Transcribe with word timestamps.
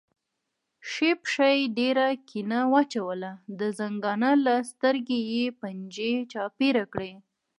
ښي 0.89 1.09
پښه 1.21 1.47
یې 1.59 1.67
پر 1.77 1.99
کیڼه 2.29 2.61
واچوله، 2.73 3.31
د 3.59 3.61
زنګانه 3.79 4.31
له 4.45 4.55
سترګې 4.71 5.19
یې 5.33 5.43
پنجې 5.59 6.13
چاپېره 6.31 6.85
کړې. 6.93 7.13